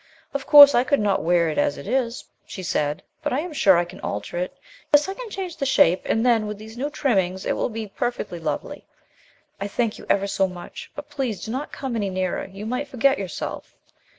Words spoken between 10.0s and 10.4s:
ever